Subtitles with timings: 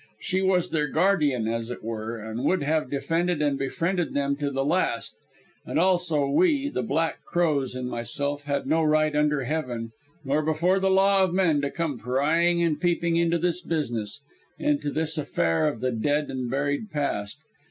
[0.19, 4.65] She was their guardian, as it were, would have defended and befriended them to the
[4.65, 5.13] last;
[5.63, 9.91] and also we, the Three Black Crows and myself, had no right under heaven,
[10.25, 14.23] nor before the law of men, to come prying and peeping into this business
[14.57, 17.37] into this affair of the dead and buried past.